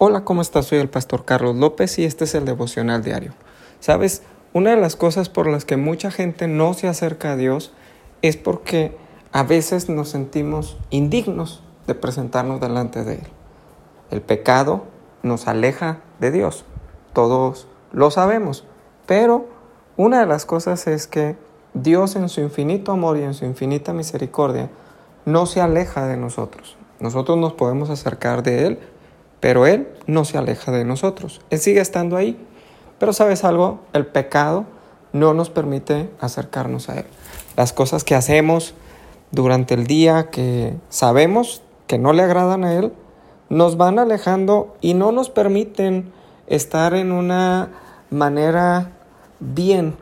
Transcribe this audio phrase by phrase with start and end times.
[0.00, 0.66] Hola, ¿cómo estás?
[0.66, 3.32] Soy el pastor Carlos López y este es el devocional diario.
[3.80, 7.72] Sabes, una de las cosas por las que mucha gente no se acerca a Dios
[8.22, 8.96] es porque
[9.32, 13.26] a veces nos sentimos indignos de presentarnos delante de Él.
[14.12, 14.84] El pecado
[15.24, 16.64] nos aleja de Dios,
[17.12, 18.62] todos lo sabemos,
[19.04, 19.48] pero
[19.96, 21.34] una de las cosas es que
[21.74, 24.70] Dios en su infinito amor y en su infinita misericordia
[25.24, 26.76] no se aleja de nosotros.
[27.00, 28.78] Nosotros nos podemos acercar de Él
[29.40, 31.40] pero Él no se aleja de nosotros.
[31.50, 32.38] Él sigue estando ahí.
[32.98, 34.64] Pero sabes algo, el pecado
[35.12, 37.06] no nos permite acercarnos a Él.
[37.56, 38.74] Las cosas que hacemos
[39.30, 42.92] durante el día que sabemos que no le agradan a Él,
[43.48, 46.12] nos van alejando y no nos permiten
[46.46, 47.70] estar en una
[48.10, 48.92] manera
[49.40, 49.96] bien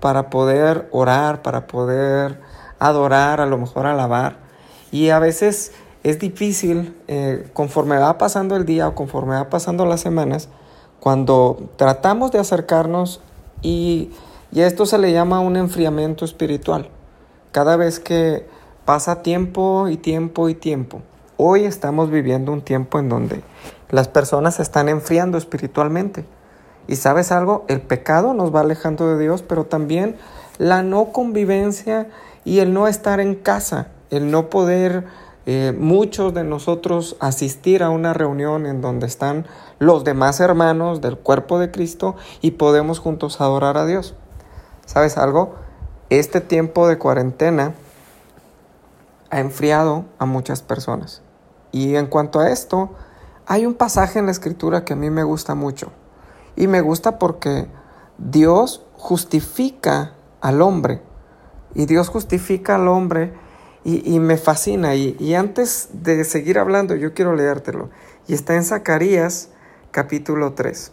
[0.00, 2.40] para poder orar, para poder
[2.78, 4.36] adorar, a lo mejor alabar.
[4.92, 5.72] Y a veces
[6.04, 10.48] es difícil, eh, conforme va pasando el día o conforme va pasando las semanas,
[11.00, 13.20] cuando tratamos de acercarnos
[13.62, 14.10] y,
[14.52, 16.90] y esto se le llama un enfriamiento espiritual.
[17.52, 18.46] Cada vez que
[18.84, 21.00] pasa tiempo y tiempo y tiempo.
[21.38, 23.42] Hoy estamos viviendo un tiempo en donde
[23.90, 26.26] las personas se están enfriando espiritualmente.
[26.86, 30.16] Y sabes algo, el pecado nos va alejando de Dios, pero también
[30.58, 32.08] la no convivencia
[32.44, 35.06] y el no estar en casa, el no poder
[35.46, 39.46] eh, muchos de nosotros asistir a una reunión en donde están
[39.78, 44.14] los demás hermanos del cuerpo de Cristo y podemos juntos adorar a Dios.
[44.86, 45.54] ¿Sabes algo?
[46.08, 47.74] Este tiempo de cuarentena
[49.30, 51.22] ha enfriado a muchas personas.
[51.72, 52.90] Y en cuanto a esto,
[53.46, 55.90] hay un pasaje en la escritura que a mí me gusta mucho.
[56.56, 57.66] Y me gusta porque
[58.16, 61.02] Dios justifica al hombre.
[61.74, 63.34] Y Dios justifica al hombre
[63.84, 64.94] y, me fascina.
[64.94, 67.90] Y, antes de seguir hablando, yo quiero leértelo.
[68.26, 69.50] Y está en Zacarías
[69.90, 70.92] capítulo 3.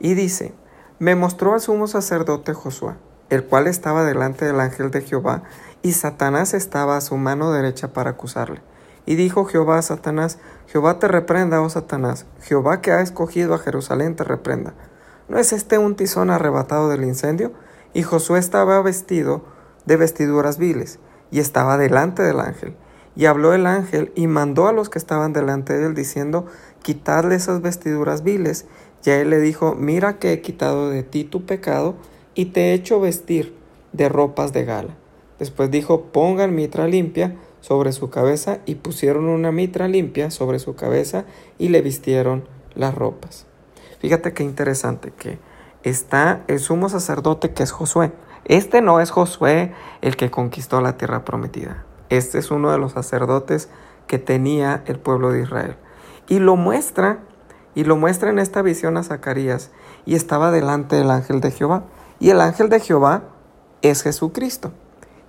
[0.00, 0.52] Y dice,
[0.98, 2.94] me mostró al sumo sacerdote Josué,
[3.30, 5.44] el cual estaba delante del ángel de Jehová,
[5.82, 8.62] y Satanás estaba a su mano derecha para acusarle.
[9.06, 13.58] Y dijo Jehová a Satanás, Jehová te reprenda, oh Satanás, Jehová que ha escogido a
[13.58, 14.74] Jerusalén te reprenda.
[15.28, 17.52] ¿No es este un tizón arrebatado del incendio?
[17.92, 19.44] Y Josué estaba vestido
[19.84, 20.98] de vestiduras viles
[21.34, 22.76] y estaba delante del ángel.
[23.16, 26.46] Y habló el ángel y mandó a los que estaban delante de él diciendo,
[26.82, 28.66] quitadle esas vestiduras viles.
[29.04, 31.96] Y a él le dijo, mira que he quitado de ti tu pecado
[32.36, 33.52] y te he hecho vestir
[33.92, 34.96] de ropas de gala.
[35.40, 40.76] Después dijo, pongan mitra limpia sobre su cabeza y pusieron una mitra limpia sobre su
[40.76, 41.24] cabeza
[41.58, 42.44] y le vistieron
[42.76, 43.46] las ropas.
[43.98, 45.40] Fíjate qué interesante que
[45.82, 48.12] está el sumo sacerdote que es Josué.
[48.44, 49.72] Este no es Josué
[50.02, 51.84] el que conquistó la tierra prometida.
[52.10, 53.68] Este es uno de los sacerdotes
[54.06, 55.76] que tenía el pueblo de Israel.
[56.28, 57.20] Y lo muestra,
[57.74, 59.70] y lo muestra en esta visión a Zacarías.
[60.04, 61.84] Y estaba delante del ángel de Jehová.
[62.20, 63.22] Y el ángel de Jehová
[63.82, 64.72] es Jesucristo.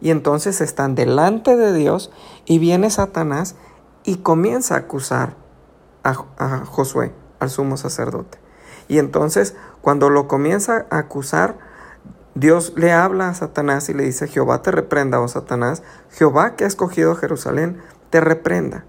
[0.01, 2.11] Y entonces están delante de Dios
[2.45, 3.55] y viene Satanás
[4.03, 5.35] y comienza a acusar
[6.03, 8.37] a, a Josué, al sumo sacerdote.
[8.87, 11.57] Y entonces cuando lo comienza a acusar,
[12.35, 16.65] Dios le habla a Satanás y le dice, Jehová te reprenda, oh Satanás, Jehová que
[16.65, 18.85] ha escogido Jerusalén, te reprenda.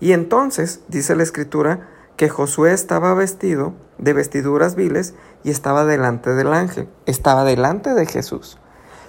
[0.00, 6.30] Y entonces, dice la escritura, que Josué estaba vestido de vestiduras viles y estaba delante
[6.30, 8.58] del ángel, estaba delante de Jesús.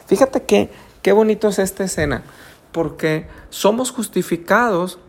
[0.06, 2.24] Fíjate que, qué bonito es esta escena,
[2.72, 5.00] porque somos justificados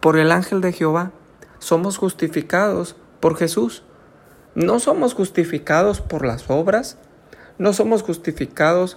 [0.00, 1.12] por el ángel de Jehová,
[1.60, 3.84] somos justificados por Jesús.
[4.56, 6.98] No somos justificados por las obras,
[7.60, 8.96] no somos justificados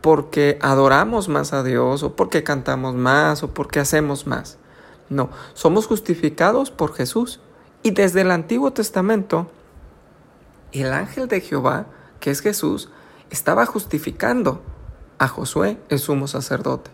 [0.00, 4.56] porque adoramos más a Dios o porque cantamos más o porque hacemos más.
[5.08, 7.40] No, somos justificados por Jesús.
[7.82, 9.50] Y desde el Antiguo Testamento,
[10.70, 11.86] el ángel de Jehová,
[12.20, 12.88] que es Jesús,
[13.30, 14.62] estaba justificando
[15.18, 16.92] a Josué, el sumo sacerdote.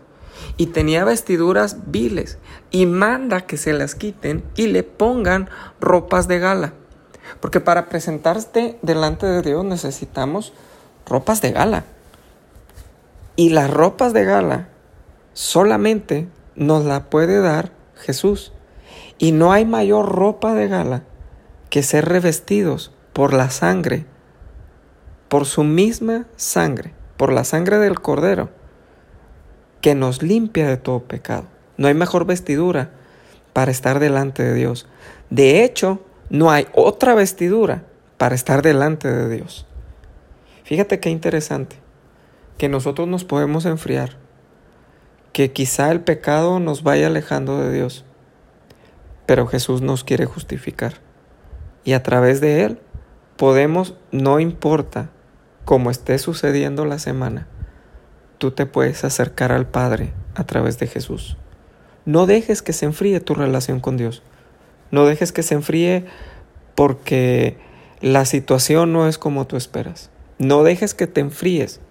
[0.57, 2.39] Y tenía vestiduras viles
[2.71, 6.73] y manda que se las quiten y le pongan ropas de gala.
[7.39, 10.53] Porque para presentarte delante de Dios necesitamos
[11.11, 11.83] ropas de gala.
[13.35, 14.69] Y las ropas de gala
[15.33, 18.53] solamente nos la puede dar Jesús.
[19.17, 21.03] Y no hay mayor ropa de gala
[21.69, 24.05] que ser revestidos por la sangre,
[25.27, 28.49] por su misma sangre, por la sangre del Cordero,
[29.81, 31.45] que nos limpia de todo pecado.
[31.77, 32.91] No hay mejor vestidura
[33.53, 34.87] para estar delante de Dios.
[35.29, 35.99] De hecho,
[36.29, 37.83] no hay otra vestidura
[38.17, 39.65] para estar delante de Dios.
[40.71, 41.75] Fíjate qué interesante,
[42.57, 44.11] que nosotros nos podemos enfriar,
[45.33, 48.05] que quizá el pecado nos vaya alejando de Dios,
[49.25, 50.93] pero Jesús nos quiere justificar.
[51.83, 52.79] y a través de Él
[53.35, 55.09] podemos, no importa
[55.65, 57.49] cómo esté sucediendo la semana,
[58.37, 61.35] tú te puedes acercar al Padre a través de Jesús.
[62.05, 64.23] No dejes que se enfríe tu relación con Dios.
[64.89, 66.05] No dejes que se enfríe
[66.75, 67.57] porque
[67.99, 70.11] la situación no es como tú esperas.
[70.41, 71.81] No dejes que te enfríes.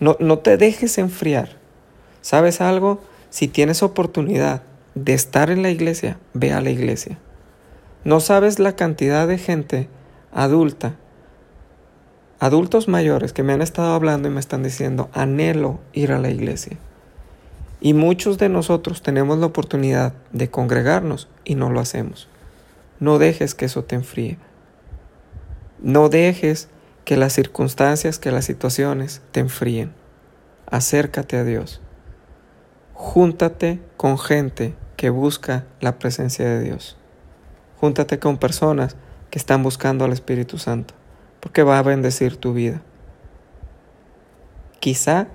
[0.00, 1.56] No, no te dejes enfriar.
[2.20, 3.00] ¿Sabes algo?
[3.30, 4.60] Si tienes oportunidad
[4.94, 7.16] de estar en la iglesia, ve a la iglesia.
[8.04, 9.88] No sabes la cantidad de gente
[10.30, 10.96] adulta,
[12.38, 16.28] adultos mayores que me han estado hablando y me están diciendo, anhelo ir a la
[16.28, 16.76] iglesia.
[17.80, 22.28] Y muchos de nosotros tenemos la oportunidad de congregarnos y no lo hacemos.
[22.98, 24.36] No dejes que eso te enfríe.
[25.80, 26.68] No dejes
[27.04, 29.92] que las circunstancias, que las situaciones te enfríen.
[30.66, 31.80] Acércate a Dios.
[32.94, 36.96] Júntate con gente que busca la presencia de Dios.
[37.80, 38.96] Júntate con personas
[39.30, 40.94] que están buscando al Espíritu Santo,
[41.40, 42.82] porque va a bendecir tu vida.
[44.80, 45.28] Quizá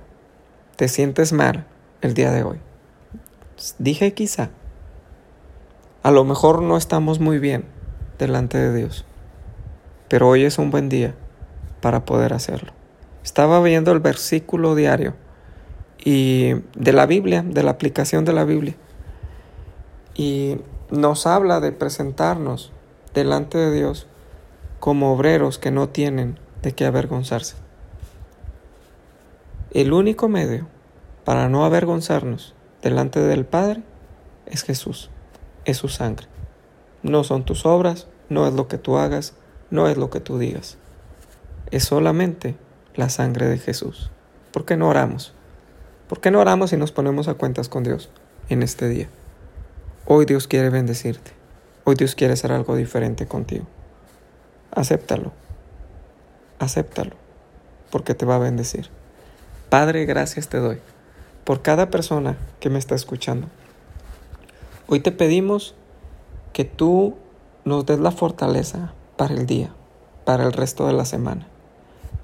[0.75, 1.65] te sientes mal
[2.01, 2.59] el día de hoy.
[3.79, 4.49] Dije quizá.
[6.03, 7.65] A lo mejor no estamos muy bien
[8.19, 9.05] delante de Dios,
[10.07, 11.15] pero hoy es un buen día
[11.85, 12.71] para poder hacerlo.
[13.23, 15.13] Estaba viendo el versículo diario
[16.03, 18.75] y de la Biblia, de la aplicación de la Biblia.
[20.15, 20.57] Y
[20.89, 22.71] nos habla de presentarnos
[23.13, 24.07] delante de Dios
[24.79, 27.55] como obreros que no tienen de qué avergonzarse.
[29.69, 30.65] El único medio
[31.23, 33.83] para no avergonzarnos delante del Padre
[34.47, 35.11] es Jesús,
[35.65, 36.25] es su sangre.
[37.03, 39.35] No son tus obras, no es lo que tú hagas,
[39.69, 40.79] no es lo que tú digas.
[41.71, 42.55] Es solamente
[42.95, 44.11] la sangre de Jesús.
[44.51, 45.33] ¿Por qué no oramos?
[46.07, 48.09] ¿Por qué no oramos y nos ponemos a cuentas con Dios
[48.49, 49.09] en este día?
[50.05, 51.31] Hoy Dios quiere bendecirte.
[51.83, 53.65] Hoy Dios quiere hacer algo diferente contigo.
[54.71, 55.31] Acéptalo.
[56.59, 57.15] Acéptalo.
[57.91, 58.89] Porque te va a bendecir.
[59.69, 60.79] Padre, gracias te doy
[61.45, 63.47] por cada persona que me está escuchando.
[64.87, 65.75] Hoy te pedimos
[66.51, 67.15] que tú
[67.63, 69.71] nos des la fortaleza para el día,
[70.25, 71.47] para el resto de la semana.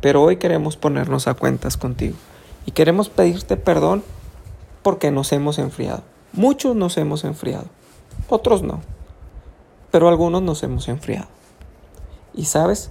[0.01, 2.17] Pero hoy queremos ponernos a cuentas contigo
[2.65, 4.03] y queremos pedirte perdón
[4.81, 6.03] porque nos hemos enfriado.
[6.33, 7.65] Muchos nos hemos enfriado,
[8.29, 8.81] otros no,
[9.91, 11.27] pero algunos nos hemos enfriado.
[12.33, 12.89] Y sabes,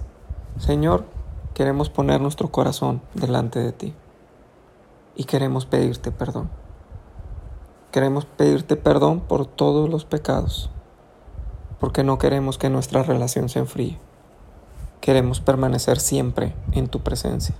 [0.59, 1.05] Señor,
[1.53, 3.93] queremos poner nuestro corazón delante de ti
[5.15, 6.49] y queremos pedirte perdón.
[7.91, 10.69] Queremos pedirte perdón por todos los pecados,
[11.79, 13.99] porque no queremos que nuestra relación se enfríe.
[15.01, 17.55] Queremos permanecer siempre en tu presencia.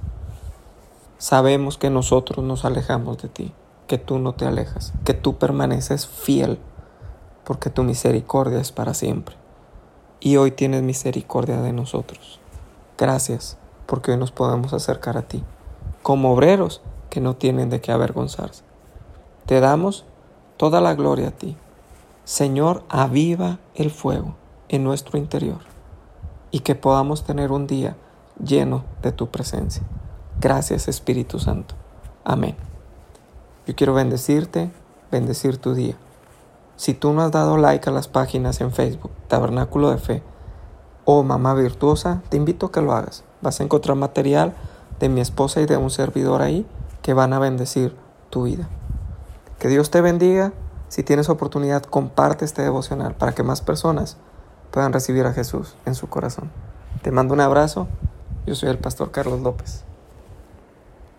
[1.17, 3.51] Sabemos que nosotros nos alejamos de ti
[3.87, 6.59] que tú no te alejas, que tú permaneces fiel,
[7.43, 9.35] porque tu misericordia es para siempre.
[10.19, 12.39] Y hoy tienes misericordia de nosotros.
[12.95, 13.57] Gracias,
[13.87, 15.43] porque hoy nos podemos acercar a ti,
[16.03, 18.63] como obreros que no tienen de qué avergonzarse.
[19.47, 20.05] Te damos
[20.57, 21.57] toda la gloria a ti.
[22.23, 24.35] Señor, aviva el fuego
[24.69, 25.70] en nuestro interior
[26.51, 27.95] y que podamos tener un día
[28.43, 29.83] lleno de tu presencia.
[30.39, 31.75] Gracias Espíritu Santo.
[32.23, 32.55] Amén.
[33.65, 34.71] Yo quiero bendecirte,
[35.11, 35.95] bendecir tu día.
[36.75, 40.23] Si tú no has dado like a las páginas en Facebook, Tabernáculo de Fe
[41.05, 43.23] o Mamá Virtuosa, te invito a que lo hagas.
[43.41, 44.53] Vas a encontrar material
[44.99, 46.65] de mi esposa y de un servidor ahí
[47.01, 47.95] que van a bendecir
[48.29, 48.67] tu vida.
[49.59, 50.53] Que Dios te bendiga.
[50.87, 54.17] Si tienes oportunidad, comparte este devocional para que más personas
[54.71, 56.49] puedan recibir a Jesús en su corazón.
[57.03, 57.87] Te mando un abrazo.
[58.45, 59.83] Yo soy el pastor Carlos López.